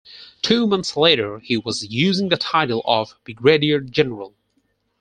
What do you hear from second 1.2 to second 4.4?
he was using the title of brigadier general.